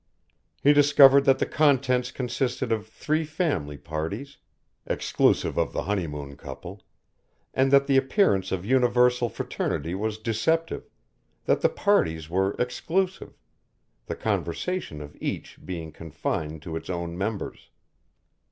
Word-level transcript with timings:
He 0.63 0.73
discovered 0.73 1.25
that 1.25 1.37
the 1.37 1.45
contents 1.45 2.09
consisted 2.09 2.71
of 2.71 2.87
three 2.87 3.23
family 3.23 3.77
parties 3.77 4.37
exclusive 4.87 5.59
of 5.59 5.73
the 5.73 5.83
honeymoon 5.83 6.37
couple 6.37 6.83
and 7.53 7.69
that 7.71 7.85
the 7.85 7.97
appearance 7.97 8.51
of 8.51 8.65
universal 8.65 9.29
fraternity 9.29 9.93
was 9.93 10.17
deceptive, 10.17 10.89
that 11.45 11.61
the 11.61 11.69
parties 11.69 12.31
were 12.31 12.55
exclusive, 12.57 13.37
the 14.07 14.15
conversation 14.15 15.01
of 15.01 15.15
each 15.21 15.59
being 15.63 15.91
confined 15.91 16.63
to 16.63 16.75
its 16.75 16.89
own 16.89 17.15
members. 17.15 17.69